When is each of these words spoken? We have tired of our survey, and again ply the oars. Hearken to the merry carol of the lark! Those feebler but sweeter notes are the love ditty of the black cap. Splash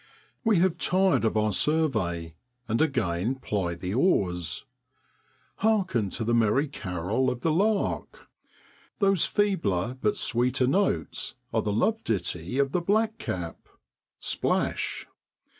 We 0.43 0.57
have 0.57 0.79
tired 0.79 1.23
of 1.25 1.37
our 1.37 1.53
survey, 1.53 2.33
and 2.67 2.81
again 2.81 3.35
ply 3.35 3.75
the 3.75 3.93
oars. 3.93 4.65
Hearken 5.57 6.09
to 6.17 6.23
the 6.23 6.33
merry 6.33 6.67
carol 6.67 7.29
of 7.29 7.41
the 7.41 7.51
lark! 7.51 8.25
Those 8.97 9.25
feebler 9.27 9.99
but 10.01 10.15
sweeter 10.17 10.65
notes 10.65 11.35
are 11.53 11.61
the 11.61 11.71
love 11.71 12.03
ditty 12.03 12.57
of 12.57 12.71
the 12.71 12.81
black 12.81 13.19
cap. 13.19 13.69
Splash 14.19 15.05